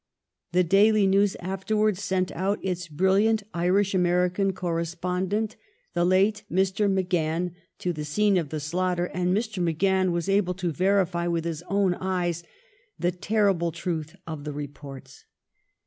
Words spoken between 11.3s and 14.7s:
his own eyes the terrible truth of the